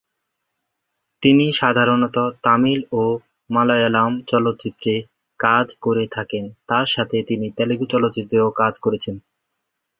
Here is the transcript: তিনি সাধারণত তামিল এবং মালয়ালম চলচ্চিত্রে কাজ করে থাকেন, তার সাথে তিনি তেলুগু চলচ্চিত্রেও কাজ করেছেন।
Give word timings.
তিনি 1.23 1.45
সাধারণত 1.51 2.17
তামিল 2.43 2.79
এবং 2.89 3.09
মালয়ালম 3.49 4.11
চলচ্চিত্রে 4.27 4.93
কাজ 5.39 5.67
করে 5.81 6.03
থাকেন, 6.07 6.43
তার 6.67 6.85
সাথে 6.85 7.17
তিনি 7.29 7.47
তেলুগু 7.57 7.85
চলচ্চিত্রেও 7.85 8.47
কাজ 8.61 8.73
করেছেন। 8.79 9.15